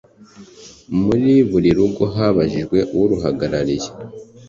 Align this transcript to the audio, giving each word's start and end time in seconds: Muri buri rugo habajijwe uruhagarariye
Muri 1.03 1.31
buri 1.49 1.69
rugo 1.77 2.03
habajijwe 2.15 2.77
uruhagarariye 3.01 3.89